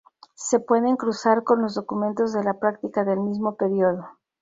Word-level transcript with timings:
Se 0.33 0.59
pueden 0.59 0.97
cruzar 0.97 1.43
con 1.43 1.61
los 1.61 1.75
documentos 1.75 2.33
de 2.33 2.43
la 2.43 2.55
práctica 2.57 3.03
del 3.03 3.19
mismo 3.19 3.55
período. 3.55 4.03